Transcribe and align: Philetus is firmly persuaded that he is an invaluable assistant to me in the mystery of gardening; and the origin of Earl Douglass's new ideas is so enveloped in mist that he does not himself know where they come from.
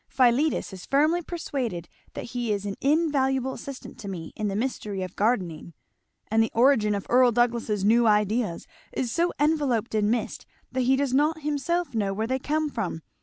Philetus 0.07 0.73
is 0.73 0.87
firmly 0.87 1.21
persuaded 1.21 1.87
that 2.15 2.31
he 2.33 2.51
is 2.51 2.65
an 2.65 2.73
invaluable 2.81 3.53
assistant 3.53 3.99
to 3.99 4.07
me 4.07 4.33
in 4.35 4.47
the 4.47 4.55
mystery 4.55 5.03
of 5.03 5.15
gardening; 5.15 5.75
and 6.31 6.41
the 6.41 6.49
origin 6.55 6.95
of 6.95 7.05
Earl 7.07 7.31
Douglass's 7.31 7.85
new 7.85 8.07
ideas 8.07 8.65
is 8.93 9.11
so 9.11 9.31
enveloped 9.39 9.93
in 9.93 10.09
mist 10.09 10.47
that 10.71 10.81
he 10.89 10.95
does 10.95 11.13
not 11.13 11.41
himself 11.43 11.93
know 11.93 12.15
where 12.15 12.25
they 12.25 12.39
come 12.39 12.67
from. 12.67 13.03